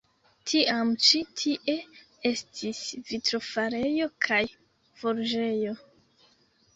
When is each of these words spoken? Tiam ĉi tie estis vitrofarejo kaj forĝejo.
Tiam 0.51 0.91
ĉi 1.07 1.19
tie 1.41 1.75
estis 2.29 2.79
vitrofarejo 3.09 4.07
kaj 4.29 4.39
forĝejo. 5.03 5.75